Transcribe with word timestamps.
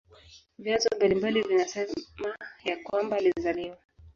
Vyanzo 0.57 0.89
mbalimbali 0.95 1.41
vinasema 1.41 1.95
ya 2.65 2.77
kwamba 2.83 3.17
alizaliwa 3.17 3.77